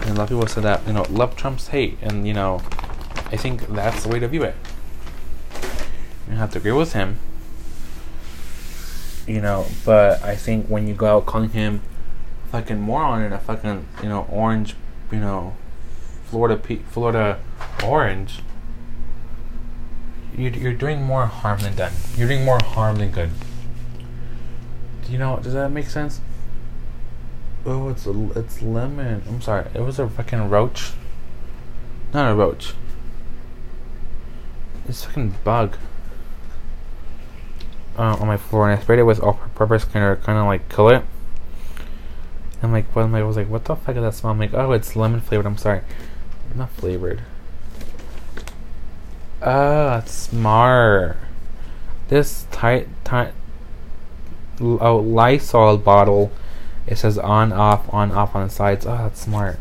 And 0.00 0.10
a 0.10 0.14
lot 0.14 0.24
of 0.24 0.28
people 0.30 0.46
said 0.48 0.64
that, 0.64 0.84
you 0.84 0.92
know, 0.92 1.06
love 1.08 1.36
Trump's 1.36 1.68
hate. 1.68 1.98
And, 2.02 2.26
you 2.26 2.34
know, 2.34 2.60
I 3.30 3.36
think 3.36 3.68
that's 3.68 4.02
the 4.02 4.08
way 4.08 4.18
to 4.18 4.26
view 4.26 4.42
it. 4.42 4.56
You 6.28 6.34
have 6.34 6.50
to 6.52 6.58
agree 6.58 6.72
with 6.72 6.94
him. 6.94 7.20
You 9.28 9.40
know, 9.40 9.66
but 9.84 10.22
I 10.22 10.34
think 10.34 10.66
when 10.66 10.88
you 10.88 10.94
go 10.94 11.06
out 11.06 11.26
calling 11.26 11.50
him 11.50 11.80
fucking 12.54 12.80
moron 12.80 13.20
in 13.20 13.32
a 13.32 13.38
fucking, 13.38 13.84
you 14.00 14.08
know, 14.08 14.28
orange, 14.30 14.76
you 15.10 15.18
know, 15.18 15.56
Florida, 16.26 16.56
Florida 16.88 17.40
orange, 17.84 18.42
you're, 20.38 20.52
you're 20.52 20.72
doing 20.72 21.02
more 21.02 21.26
harm 21.26 21.58
than 21.58 21.74
done. 21.74 21.92
You're 22.16 22.28
doing 22.28 22.44
more 22.44 22.60
harm 22.62 22.98
than 22.98 23.10
good. 23.10 23.30
Do 25.04 25.10
you 25.10 25.18
know? 25.18 25.40
Does 25.42 25.52
that 25.54 25.72
make 25.72 25.86
sense? 25.86 26.20
Oh, 27.66 27.88
it's 27.88 28.06
a, 28.06 28.30
it's 28.36 28.62
lemon. 28.62 29.24
I'm 29.26 29.42
sorry. 29.42 29.68
It 29.74 29.80
was 29.80 29.98
a 29.98 30.08
fucking 30.08 30.48
roach. 30.48 30.92
Not 32.12 32.30
a 32.30 32.36
roach. 32.36 32.74
It's 34.86 35.02
fucking 35.02 35.34
bug. 35.42 35.76
Uh, 37.98 38.16
on 38.20 38.28
my 38.28 38.36
floor, 38.36 38.70
and 38.70 38.78
I 38.78 38.82
sprayed 38.82 39.00
it 39.00 39.04
with 39.04 39.18
all-purpose 39.18 39.86
cleaner, 39.86 40.14
kind 40.14 40.38
of 40.38 40.46
like 40.46 40.68
kill 40.68 40.88
it. 40.90 41.04
I'm 42.64 42.72
like, 42.72 42.86
what? 42.94 43.06
I 43.06 43.22
was 43.22 43.36
like, 43.36 43.48
what 43.48 43.64
the 43.64 43.76
fuck 43.76 43.96
is 43.96 44.02
that 44.02 44.14
smell? 44.14 44.32
I'm 44.32 44.38
like, 44.38 44.54
oh, 44.54 44.72
it's 44.72 44.96
lemon 44.96 45.20
flavored. 45.20 45.46
I'm 45.46 45.58
sorry, 45.58 45.82
not 46.54 46.70
flavored. 46.70 47.22
Ah, 49.42 50.02
smart. 50.06 51.18
This 52.08 52.46
tight, 52.50 52.88
tight, 53.04 53.32
oh, 54.60 54.96
Lysol 54.96 55.76
bottle. 55.78 56.32
It 56.86 56.96
says 56.96 57.18
on, 57.18 57.52
off, 57.52 57.92
on, 57.92 58.12
off 58.12 58.34
on 58.34 58.46
the 58.46 58.52
sides. 58.52 58.86
Oh, 58.86 58.96
that's 58.96 59.20
smart. 59.20 59.58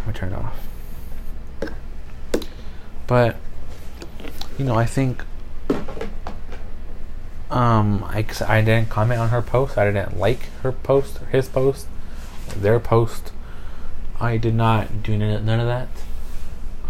Let 0.00 0.06
me 0.06 0.12
turn 0.12 0.32
it 0.32 0.36
off. 0.36 0.58
But 3.06 3.36
you 4.58 4.64
know, 4.64 4.76
I 4.76 4.86
think 4.86 5.24
um, 7.50 8.04
I, 8.04 8.24
I 8.46 8.60
didn't 8.60 8.88
comment 8.88 9.20
on 9.20 9.28
her 9.30 9.42
post. 9.42 9.76
I 9.78 9.84
didn't 9.84 10.18
like 10.18 10.50
her 10.62 10.72
post, 10.72 11.20
or 11.22 11.26
his 11.26 11.48
post, 11.48 11.86
their 12.62 12.80
post. 12.80 13.32
I 14.20 14.36
did 14.36 14.54
not 14.54 15.02
do 15.02 15.16
none 15.16 15.60
of 15.60 15.66
that. 15.66 15.88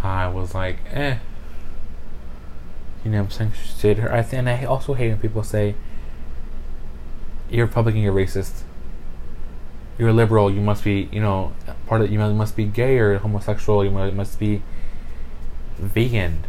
I 0.03 0.27
was 0.27 0.53
like, 0.53 0.77
eh. 0.91 1.17
You 3.03 3.11
know, 3.11 3.19
I'm 3.21 3.31
saying 3.31 3.53
shit. 3.53 3.97
Her. 3.97 4.11
I 4.11 4.21
th- 4.21 4.33
and 4.33 4.49
I 4.49 4.65
also 4.65 4.93
hate 4.93 5.09
when 5.09 5.19
people 5.19 5.43
say, 5.43 5.75
"You're 7.49 7.67
Republican, 7.67 8.01
you're 8.01 8.13
racist." 8.13 8.63
You're 9.97 10.11
liberal. 10.11 10.51
You 10.51 10.59
must 10.59 10.83
be, 10.83 11.07
you 11.11 11.21
know, 11.21 11.53
part 11.87 12.01
of 12.01 12.11
you 12.11 12.19
must 12.19 12.55
be 12.55 12.65
gay 12.65 12.97
or 12.97 13.17
homosexual. 13.19 13.85
You 13.85 13.91
must 13.91 14.39
be 14.39 14.61
vegan 15.77 16.43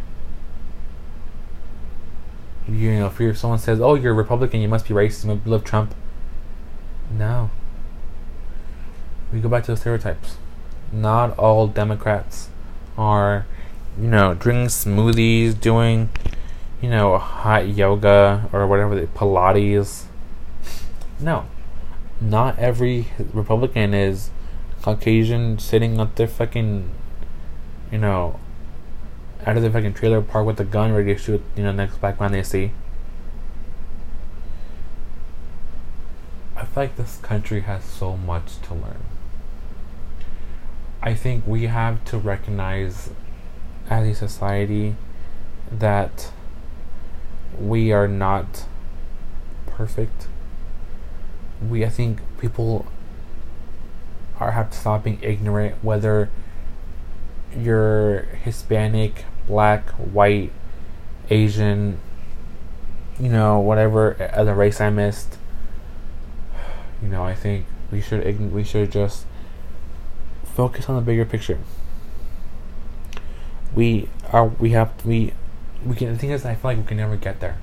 you 2.69 2.99
know, 2.99 3.11
if 3.17 3.37
someone 3.37 3.59
says, 3.59 3.79
"Oh, 3.79 3.95
you're 3.95 4.13
Republican, 4.13 4.61
you 4.61 4.67
must 4.67 4.87
be 4.87 4.93
racist, 4.93 5.25
you 5.25 5.41
love 5.49 5.63
Trump." 5.63 5.93
No. 7.09 7.49
We 9.31 9.39
go 9.41 9.49
back 9.49 9.63
to 9.65 9.71
the 9.71 9.77
stereotypes. 9.77 10.37
Not 10.91 11.37
all 11.37 11.67
Democrats 11.67 12.49
are, 12.97 13.45
you 13.99 14.07
know, 14.07 14.33
drinking 14.33 14.67
smoothies, 14.67 15.59
doing, 15.59 16.09
you 16.81 16.89
know, 16.89 17.17
hot 17.17 17.67
yoga 17.67 18.49
or 18.53 18.65
whatever, 18.67 18.95
the 18.95 19.07
Pilates. 19.07 20.05
No. 21.19 21.45
Not 22.21 22.57
every 22.57 23.07
Republican 23.33 23.93
is 23.93 24.31
Caucasian 24.81 25.59
sitting 25.59 25.99
at 25.99 26.15
their 26.15 26.27
fucking, 26.27 26.89
you 27.91 27.97
know, 27.97 28.39
out 29.45 29.57
of 29.57 29.63
the 29.63 29.69
fucking 29.69 29.93
trailer 29.93 30.21
park 30.21 30.45
with 30.45 30.59
a 30.59 30.63
gun 30.63 30.93
ready 30.93 31.13
to 31.13 31.19
shoot, 31.19 31.41
you 31.55 31.63
know, 31.63 31.71
next 31.71 31.97
black 31.97 32.19
man 32.19 32.31
they 32.31 32.43
see. 32.43 32.71
I 36.55 36.61
feel 36.61 36.83
like 36.83 36.95
this 36.95 37.17
country 37.17 37.61
has 37.61 37.83
so 37.83 38.17
much 38.17 38.59
to 38.63 38.73
learn. 38.73 39.03
I 41.07 41.13
think 41.13 41.47
we 41.47 41.67
have 41.67 42.03
to 42.11 42.17
recognize 42.17 43.11
as 43.89 44.05
a 44.09 44.13
society 44.13 44.97
that 45.71 46.33
we 47.57 47.93
are 47.93 48.09
not 48.09 48.65
perfect. 49.67 50.27
We 51.65 51.85
I 51.85 51.89
think 51.89 52.19
people 52.41 52.87
are 54.37 54.51
have 54.51 54.71
to 54.71 54.77
stop 54.77 55.05
being 55.05 55.19
ignorant 55.21 55.81
whether 55.81 56.29
you're 57.57 58.23
Hispanic, 58.43 59.23
black, 59.47 59.91
white, 59.91 60.51
Asian, 61.29 61.99
you 63.17 63.29
know, 63.29 63.61
whatever 63.61 64.29
other 64.33 64.53
race 64.53 64.81
I 64.81 64.89
missed. 64.89 65.37
You 67.01 67.07
know, 67.07 67.23
I 67.23 67.33
think 67.33 67.65
we 67.93 68.01
should 68.01 68.51
we 68.51 68.65
should 68.65 68.91
just 68.91 69.25
focus 70.57 70.89
on 70.89 70.95
the 70.95 71.01
bigger 71.03 71.23
picture. 71.23 71.59
We 73.75 74.09
are 74.33 74.47
we 74.47 74.71
have 74.71 74.89
we 75.05 75.33
we 75.85 75.95
can 75.95 76.11
the 76.11 76.17
thing 76.17 76.31
is 76.31 76.43
I 76.45 76.55
feel 76.55 76.71
like 76.71 76.77
we 76.79 76.83
can 76.83 76.97
never 76.97 77.15
get 77.15 77.39
there. 77.41 77.57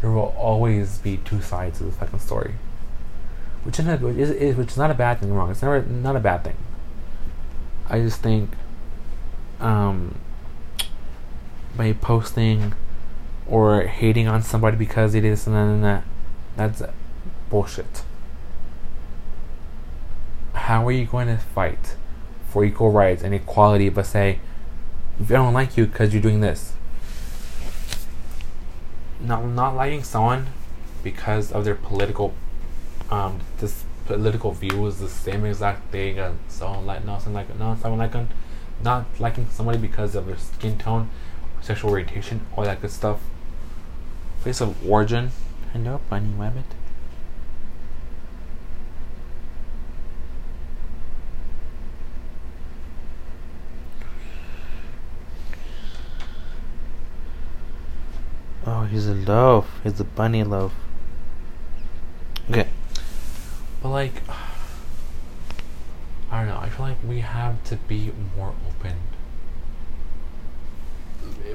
There 0.00 0.10
will 0.10 0.34
always 0.36 0.98
be 0.98 1.18
two 1.18 1.40
sides 1.40 1.80
of 1.80 1.86
the 1.86 1.92
fucking 1.92 2.18
story. 2.18 2.54
Which 3.62 3.78
is, 3.78 3.86
is, 3.86 4.30
is 4.30 4.56
which 4.56 4.70
is 4.72 4.76
not 4.76 4.90
a 4.90 4.94
bad 4.94 5.20
thing 5.20 5.32
wrong. 5.32 5.52
It's 5.52 5.62
never 5.62 5.82
not 5.82 6.16
a 6.16 6.20
bad 6.20 6.42
thing. 6.42 6.56
I 7.88 8.00
just 8.00 8.20
think 8.20 8.50
um 9.60 10.16
by 11.76 11.92
posting 11.92 12.74
or 13.46 13.82
hating 13.82 14.26
on 14.26 14.42
somebody 14.42 14.76
because 14.76 15.14
it 15.14 15.24
is 15.24 15.46
and 15.46 15.84
that. 15.84 16.02
That's 16.56 16.82
bullshit. 17.48 18.02
How 20.70 20.86
are 20.86 20.92
you 20.92 21.04
going 21.04 21.26
to 21.26 21.36
fight 21.36 21.96
for 22.48 22.64
equal 22.64 22.92
rights 22.92 23.24
and 23.24 23.34
equality 23.34 23.88
but 23.88 24.06
say, 24.06 24.38
if 25.18 25.28
I 25.28 25.34
don't 25.34 25.52
like 25.52 25.76
you 25.76 25.84
because 25.86 26.12
you're 26.12 26.22
doing 26.22 26.42
this? 26.42 26.74
Not, 29.18 29.44
not 29.46 29.74
liking 29.74 30.04
someone 30.04 30.46
because 31.02 31.50
of 31.50 31.64
their 31.64 31.74
political 31.74 32.34
um 33.10 33.40
this 33.58 33.82
political 34.06 34.52
view 34.52 34.86
is 34.86 35.00
the 35.00 35.08
same 35.08 35.44
exact 35.44 35.90
thing 35.90 36.20
as 36.20 36.34
someone 36.46 36.86
like 36.86 37.04
no 37.04 37.18
someone 37.18 37.44
like 37.44 37.58
no 37.58 37.76
someone 37.82 37.98
like 37.98 38.28
not 38.80 39.06
liking 39.18 39.48
somebody 39.50 39.78
because 39.78 40.14
of 40.14 40.26
their 40.26 40.38
skin 40.38 40.78
tone 40.78 41.10
sexual 41.60 41.90
orientation, 41.90 42.42
all 42.56 42.62
that 42.62 42.80
good 42.80 42.92
stuff. 42.92 43.18
Place 44.42 44.60
of 44.60 44.88
origin. 44.88 45.32
Hello, 45.72 46.00
bunny 46.08 46.32
rabbit. 46.36 46.64
Oh, 58.66 58.72
he's 58.90 59.06
a 59.06 59.14
loaf. 59.14 59.80
He's 59.82 60.00
a 60.00 60.04
bunny 60.04 60.44
loaf. 60.44 60.72
Okay. 62.50 62.68
But 63.82 63.88
like 63.88 64.22
I 66.30 66.40
don't 66.40 66.48
know, 66.48 66.58
I 66.58 66.68
feel 66.68 66.86
like 66.86 66.98
we 67.06 67.20
have 67.20 67.62
to 67.64 67.76
be 67.76 68.12
more 68.36 68.54
open 68.68 68.96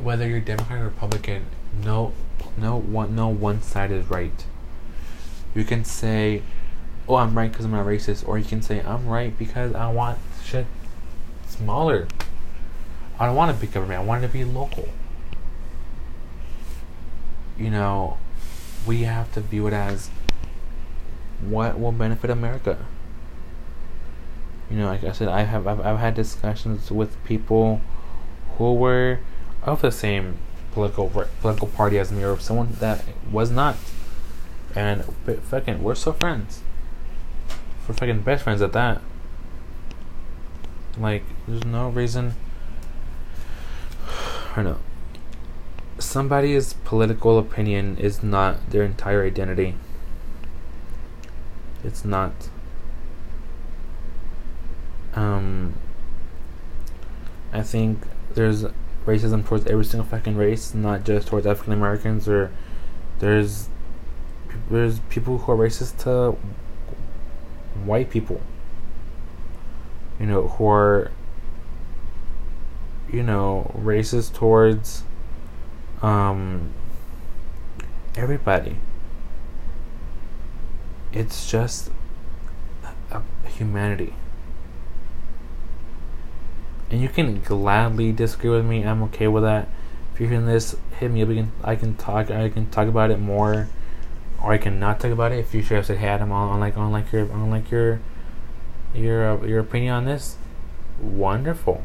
whether 0.01 0.27
you're 0.27 0.39
Democrat 0.39 0.81
or 0.81 0.85
Republican, 0.85 1.45
no, 1.83 2.13
no 2.57 2.77
one, 2.77 3.15
no 3.15 3.27
one 3.27 3.61
side 3.61 3.91
is 3.91 4.05
right. 4.09 4.45
You 5.53 5.63
can 5.63 5.83
say, 5.83 6.41
"Oh, 7.07 7.15
I'm 7.15 7.37
right 7.37 7.51
because 7.51 7.65
I'm 7.65 7.71
not 7.71 7.85
racist," 7.85 8.27
or 8.27 8.37
you 8.37 8.45
can 8.45 8.61
say, 8.61 8.81
"I'm 8.81 9.07
right 9.07 9.37
because 9.37 9.73
I 9.73 9.91
want 9.91 10.19
shit 10.43 10.65
smaller. 11.47 12.07
I 13.19 13.25
don't 13.25 13.35
want 13.35 13.51
a 13.51 13.53
big 13.53 13.71
government. 13.71 14.01
I 14.01 14.03
want 14.03 14.23
it 14.23 14.27
to 14.27 14.33
be 14.33 14.43
local." 14.43 14.89
You 17.57 17.69
know, 17.69 18.17
we 18.85 19.03
have 19.03 19.31
to 19.33 19.41
view 19.41 19.67
it 19.67 19.74
as 19.74 20.09
what 21.41 21.79
will 21.79 21.91
benefit 21.91 22.29
America. 22.29 22.85
You 24.69 24.77
know, 24.77 24.88
like 24.88 25.03
I 25.03 25.12
said, 25.12 25.27
I 25.27 25.43
have 25.43 25.67
I've, 25.67 25.79
I've 25.79 26.00
had 26.00 26.15
discussions 26.15 26.91
with 26.91 27.24
people 27.24 27.81
who 28.57 28.74
were 28.74 29.19
of 29.63 29.81
the 29.81 29.91
same 29.91 30.38
political 30.71 31.09
political 31.41 31.67
party 31.67 31.97
as 31.97 32.12
me 32.12 32.24
or 32.24 32.38
someone 32.39 32.74
that 32.79 33.03
was 33.31 33.51
not. 33.51 33.77
And 34.75 35.05
fucking, 35.50 35.81
we're 35.81 35.95
so 35.95 36.12
friends. 36.12 36.62
We're 37.88 37.95
fucking 37.95 38.21
best 38.21 38.43
friends 38.43 38.62
at 38.62 38.74
that. 38.74 39.01
Like, 40.97 41.24
there's 41.47 41.63
no 41.63 41.89
reason. 41.89 42.33
I 44.05 44.55
don't 44.57 44.65
know. 44.65 44.79
Somebody's 45.97 46.73
political 46.73 47.39
opinion 47.39 47.97
is 47.97 48.21
not 48.21 48.69
their 48.69 48.83
entire 48.83 49.23
identity. 49.25 49.75
It's 51.83 52.03
not. 52.03 52.33
Um, 55.13 55.75
I 57.53 57.61
think 57.61 57.99
there's 58.33 58.65
racism 59.05 59.45
towards 59.45 59.65
every 59.67 59.85
single 59.85 60.07
fucking 60.07 60.35
race, 60.35 60.73
not 60.73 61.05
just 61.05 61.27
towards 61.27 61.47
African 61.47 61.73
Americans 61.73 62.27
or 62.27 62.51
there's 63.19 63.69
there's 64.69 64.99
people 65.09 65.37
who 65.37 65.51
are 65.51 65.57
racist 65.57 65.97
to 66.03 66.37
white 67.85 68.09
people. 68.09 68.41
You 70.19 70.25
know, 70.25 70.47
who 70.47 70.67
are 70.67 71.11
you 73.11 73.23
know, 73.23 73.71
racist 73.77 74.33
towards 74.33 75.03
um 76.05 76.69
everybody. 78.15 78.77
it's 81.15 81.50
just 81.50 81.89
a, 83.12 83.21
humanity. 83.47 84.13
And 86.91 87.01
you 87.01 87.07
can 87.07 87.39
gladly 87.39 88.12
disagree 88.12 88.50
with 88.50 88.65
me. 88.65 88.83
I'm 88.83 89.01
okay 89.03 89.27
with 89.27 89.43
that. 89.43 89.69
If 90.13 90.19
you're 90.19 90.29
hearing 90.29 90.45
this, 90.45 90.75
hit 91.00 91.09
me 91.09 91.24
up. 91.24 91.29
Can, 91.29 91.51
I 91.63 91.75
can 91.75 91.95
talk. 91.95 92.29
I 92.29 92.50
can 92.50 92.69
talk 92.69 92.88
about 92.88 93.12
it 93.12 93.19
more, 93.19 93.69
or 94.43 94.51
I 94.51 94.57
can 94.57 94.79
not 94.79 95.00
talk 95.00 95.12
about 95.12 95.31
it. 95.31 95.39
If 95.39 95.53
you 95.53 95.62
should 95.62 95.77
have 95.77 95.85
said, 95.85 95.97
"Hey, 95.97 96.07
Adam, 96.07 96.31
on 96.31 96.59
like 96.59 96.77
on 96.77 96.91
like 96.91 97.12
your 97.12 97.31
on 97.31 97.50
like 97.50 97.71
your 97.71 98.01
your 98.93 99.29
uh, 99.29 99.45
your 99.45 99.59
opinion 99.59 99.93
on 99.93 100.05
this," 100.05 100.38
wonderful, 101.01 101.83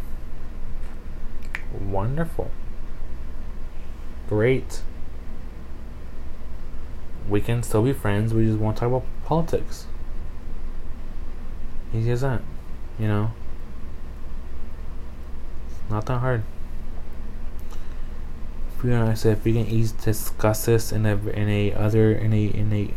wonderful, 1.72 2.50
great. 4.30 4.82
We 7.28 7.40
can 7.40 7.64
still 7.64 7.82
be 7.82 7.92
friends. 7.92 8.32
We 8.32 8.46
just 8.46 8.58
won't 8.58 8.76
talk 8.76 8.86
about 8.86 9.04
politics. 9.24 9.86
Easy 11.92 12.12
as 12.12 12.20
that, 12.20 12.40
you 12.96 13.08
know. 13.08 13.32
It's 15.66 15.90
not 15.90 16.06
that 16.06 16.18
hard. 16.20 16.44
If 18.76 18.84
we, 18.84 18.94
I 18.94 19.14
said, 19.14 19.38
if 19.38 19.44
we 19.44 19.52
can 19.52 19.66
easily 19.66 20.00
discuss 20.00 20.64
this 20.64 20.92
in 20.92 21.04
a 21.04 21.16
in 21.16 21.48
a 21.48 21.74
other 21.74 22.12
in 22.12 22.32
a 22.32 22.44
in 22.46 22.72
a 22.72 22.94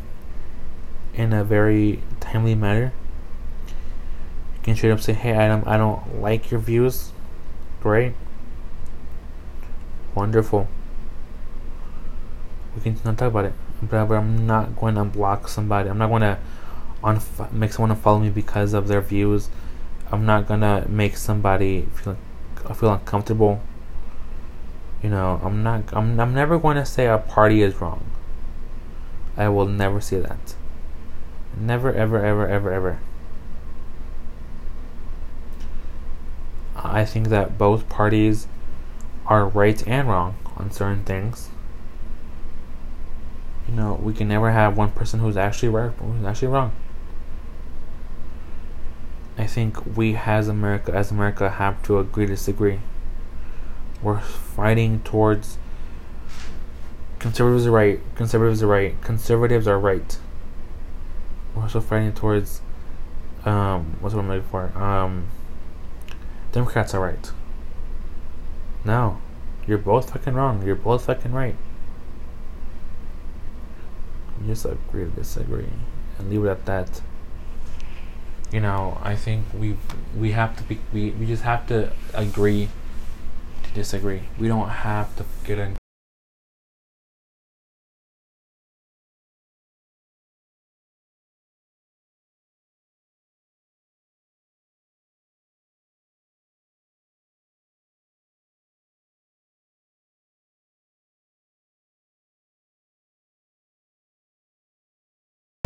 in 1.15 1.33
a 1.33 1.43
very 1.43 1.99
timely 2.19 2.53
manner, 2.53 2.93
you 3.65 4.61
can 4.61 4.75
straight 4.75 4.91
up 4.91 5.01
say, 5.01 5.13
"Hey, 5.13 5.31
Adam, 5.31 5.63
I 5.65 5.77
don't 5.77 6.21
like 6.21 6.51
your 6.51 6.59
views." 6.59 7.11
Great. 7.81 8.13
Wonderful. 10.13 10.67
We 12.75 12.81
can 12.81 12.97
not 13.05 13.17
talk 13.17 13.29
about 13.29 13.45
it, 13.45 13.53
but, 13.81 14.05
but 14.05 14.15
I'm 14.15 14.47
not 14.47 14.75
going 14.75 14.95
to 14.95 15.03
block 15.03 15.47
somebody. 15.47 15.89
I'm 15.89 15.97
not 15.97 16.09
going 16.09 16.21
to 16.21 16.37
unf- 17.03 17.51
make 17.51 17.73
someone 17.73 17.95
follow 17.97 18.19
me 18.19 18.29
because 18.29 18.73
of 18.73 18.87
their 18.87 19.01
views. 19.01 19.49
I'm 20.11 20.25
not 20.25 20.47
gonna 20.47 20.85
make 20.87 21.17
somebody 21.17 21.87
feel 21.95 22.17
feel 22.75 22.93
uncomfortable. 22.93 23.61
You 25.01 25.09
know, 25.09 25.41
I'm 25.43 25.63
not. 25.63 25.83
I'm. 25.91 26.19
I'm 26.19 26.33
never 26.33 26.57
going 26.57 26.77
to 26.77 26.85
say 26.85 27.07
a 27.07 27.17
party 27.17 27.61
is 27.61 27.81
wrong. 27.81 28.05
I 29.35 29.49
will 29.49 29.65
never 29.65 29.99
say 29.99 30.19
that. 30.19 30.55
Never, 31.57 31.91
ever, 31.91 32.23
ever, 32.23 32.47
ever, 32.47 32.71
ever. 32.71 32.99
I 36.75 37.05
think 37.05 37.29
that 37.29 37.57
both 37.57 37.89
parties 37.89 38.47
are 39.25 39.47
right 39.47 39.85
and 39.87 40.07
wrong 40.07 40.35
on 40.57 40.71
certain 40.71 41.03
things. 41.03 41.49
You 43.73 43.79
know, 43.79 43.93
we 43.95 44.13
can 44.13 44.27
never 44.27 44.51
have 44.51 44.77
one 44.77 44.91
person 44.91 45.19
who's 45.19 45.35
actually 45.35 45.69
right, 45.69 45.89
who's 45.93 46.23
actually 46.23 46.49
wrong. 46.49 46.73
I 49.35 49.47
think 49.47 49.97
we 49.97 50.15
as 50.15 50.47
America 50.47 50.93
as 50.93 51.09
America 51.09 51.49
have 51.49 51.81
to 51.83 51.97
agree 51.97 52.27
to 52.27 52.33
disagree. 52.33 52.81
We're 54.03 54.19
fighting 54.19 54.99
towards 54.99 55.57
conservatives 57.17 57.65
are 57.65 57.71
right, 57.71 57.99
conservatives 58.13 58.61
are 58.61 58.67
right, 58.67 59.01
conservatives 59.01 59.67
are 59.67 59.79
right. 59.79 60.19
We're 61.55 61.63
also 61.63 61.81
fighting 61.81 62.13
towards 62.13 62.61
um 63.43 63.97
what's 64.01 64.13
what 64.13 64.21
I'm 64.21 64.29
looking 64.29 64.49
for? 64.49 64.65
Um 64.77 65.29
Democrats 66.51 66.93
are 66.93 67.01
right. 67.01 67.31
No. 68.85 69.17
You're 69.65 69.79
both 69.79 70.11
fucking 70.11 70.35
wrong. 70.35 70.63
You're 70.63 70.75
both 70.75 71.05
fucking 71.05 71.31
right. 71.31 71.55
Just 74.45 74.65
agree 74.65 75.05
to 75.05 75.11
disagree 75.11 75.69
and 76.19 76.29
leave 76.29 76.45
it 76.45 76.49
at 76.49 76.65
that 76.65 77.01
you 78.53 78.59
know, 78.61 78.99
I 79.01 79.15
think 79.15 79.45
we 79.57 79.75
we 80.15 80.31
have 80.33 80.55
to 80.57 80.63
be 80.63 80.79
we, 80.93 81.09
we 81.09 81.25
just 81.25 81.41
have 81.41 81.65
to 81.67 81.91
agree 82.13 82.69
to 83.63 83.73
disagree. 83.73 84.21
We 84.39 84.47
don't 84.47 84.69
have 84.69 85.15
to 85.17 85.25
get 85.43 85.57
in 85.57 85.75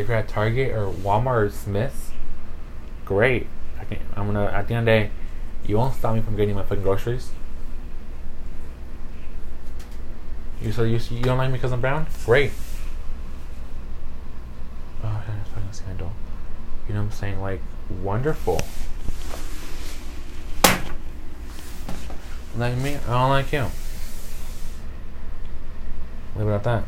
if 0.08 0.12
you're 0.12 0.18
at 0.20 0.30
Target 0.30 0.72
or 0.72 0.90
Walmart 0.90 1.48
or 1.48 1.50
Smith's 1.50 2.12
great. 3.04 3.46
I 3.78 3.84
can, 3.84 4.00
I'm 4.16 4.26
gonna 4.28 4.46
at 4.46 4.70
the 4.70 4.74
end 4.74 4.88
of 4.88 4.94
the 4.94 5.02
day, 5.02 5.12
you 5.66 5.76
won't 5.76 5.96
stop 5.96 6.16
me 6.16 6.22
from 6.22 6.38
getting 6.38 6.56
my 6.56 6.64
fucking 6.64 6.82
groceries. 6.82 7.32
You 10.62 10.72
so 10.72 10.84
you 10.84 10.98
you 11.10 11.22
don't 11.24 11.38
like 11.38 11.50
me 11.50 11.58
because 11.58 11.74
I'm 11.74 11.82
brown? 11.82 12.08
Great. 12.24 12.54
Oh, 15.04 15.24
that's 15.28 15.50
fucking 15.50 15.74
scandal. 15.74 16.14
You 16.88 16.94
know 16.94 17.02
what 17.02 17.08
I'm 17.08 17.12
saying? 17.12 17.42
Like 17.42 17.62
wonderful. 18.02 18.62
Like 22.56 22.78
me, 22.78 22.96
I 22.96 23.12
don't 23.12 23.30
like 23.30 23.52
you. 23.52 23.66
Leave 26.38 26.48
it 26.48 26.52
at 26.52 26.64
that. 26.64 26.84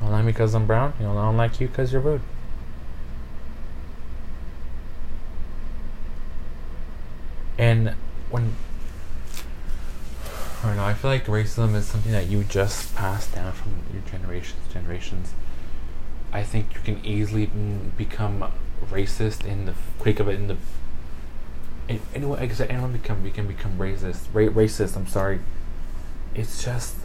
Don't 0.00 0.12
like 0.12 0.24
me 0.24 0.32
because 0.32 0.54
I'm 0.54 0.66
brown. 0.66 0.94
You 0.98 1.06
know, 1.06 1.18
I 1.18 1.22
don't 1.22 1.36
like 1.36 1.60
you 1.60 1.68
because 1.68 1.92
you're 1.92 2.02
rude. 2.02 2.20
And 7.58 7.94
when 8.30 8.52
I 10.62 10.68
don't 10.68 10.76
know, 10.76 10.84
I 10.84 10.94
feel 10.94 11.10
like 11.10 11.26
racism 11.26 11.74
is 11.74 11.86
something 11.86 12.12
that 12.12 12.26
you 12.26 12.42
just 12.44 12.94
pass 12.94 13.26
down 13.26 13.52
from 13.52 13.72
your 13.92 14.02
generations 14.10 14.60
to 14.66 14.74
generations. 14.74 15.34
I 16.32 16.42
think 16.42 16.74
you 16.74 16.80
can 16.80 17.04
easily 17.04 17.50
become 17.96 18.50
racist 18.90 19.44
in 19.44 19.66
the 19.66 19.74
quick 19.98 20.20
of 20.20 20.28
it 20.28 20.34
in 20.34 20.48
the 20.48 20.56
in, 21.88 22.00
guess 22.48 22.60
anyone 22.60 22.92
become 22.92 23.22
we 23.22 23.30
can 23.30 23.46
become 23.46 23.78
racist. 23.78 24.26
Ra- 24.32 24.44
racist. 24.44 24.96
I'm 24.96 25.06
sorry. 25.06 25.40
It's 26.34 26.64
just 26.64 26.96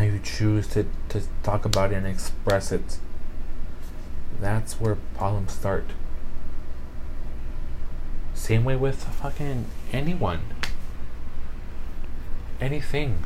how 0.00 0.06
you 0.06 0.18
choose 0.18 0.66
to 0.66 0.86
to 1.10 1.22
talk 1.42 1.66
about 1.66 1.92
it 1.92 1.96
and 1.96 2.06
express 2.06 2.72
it. 2.72 2.98
That's 4.40 4.80
where 4.80 4.96
problems 5.14 5.52
start. 5.52 5.84
Same 8.32 8.64
way 8.64 8.76
with 8.76 9.04
fucking 9.04 9.66
anyone. 9.92 10.40
Anything. 12.60 13.24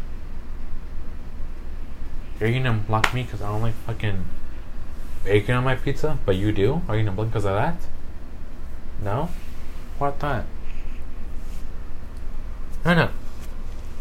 Are 2.41 2.49
You're 2.49 2.61
gonna 2.61 2.83
block 2.89 3.15
me 3.15 3.23
because 3.23 3.41
I 3.41 3.53
don't 3.53 3.63
like 3.63 3.75
fucking 3.87 4.25
bacon 5.23 5.55
on 5.55 5.63
my 5.63 5.77
pizza, 5.77 6.19
but 6.27 6.35
you 6.35 6.51
do? 6.51 6.83
Are 6.89 6.97
you 6.97 7.05
gonna 7.05 7.15
block 7.15 7.29
because 7.29 7.45
of 7.45 7.55
that? 7.55 7.77
No? 9.01 9.29
What 9.99 10.19
that? 10.19 10.45
No, 12.85 12.95
no. 12.95 13.11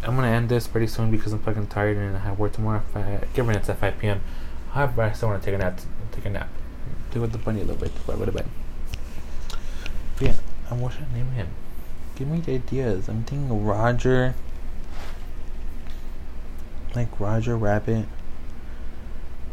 I'm 0.06 0.16
gonna 0.16 0.28
end 0.28 0.50
this 0.50 0.68
pretty 0.68 0.88
soon 0.88 1.12
because 1.12 1.32
I'm 1.32 1.40
fucking 1.40 1.68
tired 1.68 1.98
and 1.98 2.16
I 2.16 2.20
have 2.20 2.38
work 2.38 2.54
tomorrow. 2.54 2.82
If 2.90 2.98
I, 2.98 3.26
given 3.34 3.56
it's 3.56 3.70
at 3.70 3.80
5 3.80 4.00
p.m. 4.00 4.22
However, 4.72 5.04
I 5.04 5.12
still 5.14 5.30
want 5.30 5.42
to 5.42 5.46
take 5.46 5.56
a 5.56 5.58
nap. 5.58 5.80
Take 6.12 6.26
a 6.26 6.30
nap. 6.30 6.50
Do 7.12 7.22
with 7.22 7.32
the 7.32 7.38
bunny 7.38 7.62
a 7.62 7.64
little 7.64 7.80
bit 7.80 7.94
before 7.94 8.16
I 8.16 8.18
go 8.18 8.26
to 8.26 8.32
bed. 8.32 8.46
But 10.18 10.28
yeah. 10.28 10.34
And 10.70 10.82
what 10.82 10.94
should 10.94 11.06
I 11.12 11.18
name 11.18 11.32
him? 11.32 11.48
Give 12.16 12.28
me 12.28 12.40
the 12.40 12.56
ideas. 12.56 13.08
I'm 13.08 13.24
thinking 13.24 13.66
Roger. 13.66 14.36
Like 16.96 17.20
Roger 17.20 17.56
Rabbit. 17.56 18.06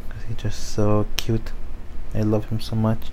Because 0.09 0.25
he's 0.25 0.37
just 0.37 0.73
so 0.73 1.07
cute. 1.17 1.53
I 2.15 2.23
love 2.23 2.47
him 2.47 2.61
so 2.61 2.75
much. 2.75 3.11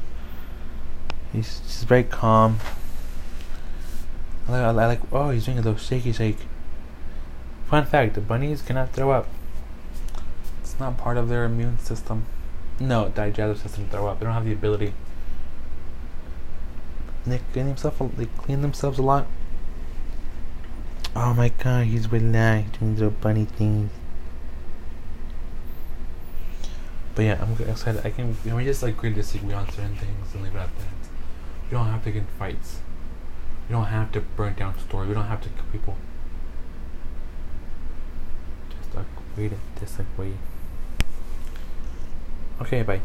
He's 1.32 1.60
just 1.60 1.86
very 1.86 2.04
calm. 2.04 2.60
I 4.48 4.52
like, 4.52 4.62
I 4.62 4.88
like, 4.88 5.02
oh, 5.12 5.30
he's 5.30 5.46
doing 5.46 5.60
a 5.60 5.62
little 5.62 5.78
shaky 5.78 6.14
shake. 6.14 6.40
Fun 7.70 7.86
fact 7.86 8.14
the 8.16 8.22
bunnies 8.22 8.62
cannot 8.62 8.94
throw 8.94 9.12
up. 9.12 9.28
It's 10.62 10.80
not 10.80 10.98
part 10.98 11.18
of 11.18 11.28
their 11.28 11.44
immune 11.44 11.80
system. 11.80 12.26
No, 12.80 13.10
digestive 13.10 13.62
system 13.62 13.90
throw 13.90 14.08
up. 14.08 14.20
They 14.20 14.26
don't 14.26 14.34
have 14.34 14.46
the 14.46 14.54
ability. 14.54 14.94
They 17.26 17.42
clean 17.52 17.68
himself. 17.68 18.02
They 18.16 18.28
clean 18.38 18.62
themselves 18.62 19.00
a 19.00 19.02
lot. 19.02 19.28
Oh 21.16 21.34
my 21.34 21.50
god, 21.50 21.88
he's 21.88 22.10
relaxed 22.12 22.80
doing 22.80 22.94
little 22.96 23.10
bunny 23.10 23.46
things. 23.46 23.92
But 27.16 27.26
yeah, 27.26 27.42
I'm 27.42 27.70
excited. 27.70 28.06
I 28.06 28.12
can. 28.12 28.38
You 28.46 28.52
know, 28.52 28.58
we 28.58 28.64
just 28.64 28.82
like 28.84 28.94
agree 28.94 29.10
to 29.10 29.16
disagree 29.16 29.54
on 29.54 29.68
certain 29.72 29.96
things 29.96 30.34
and 30.34 30.44
leave 30.44 30.56
it 30.56 30.60
at 30.60 30.78
that. 30.78 31.10
You 31.70 31.78
don't 31.78 31.88
have 31.88 32.04
to 32.04 32.12
get 32.12 32.20
in 32.20 32.28
fights. 32.40 32.80
You 33.68 33.76
don't 33.76 33.86
have 33.86 34.12
to 34.14 34.22
burn 34.22 34.54
down 34.54 34.78
stores. 34.80 35.08
We 35.08 35.16
don't 35.16 35.26
have 35.26 35.42
to 35.42 35.50
kill 35.50 35.66
people. 35.72 35.98
Just 39.38 39.46
agree 39.46 39.50
to 39.50 39.86
disagree. 39.86 40.34
Okay, 42.60 42.82
bye. 42.82 43.02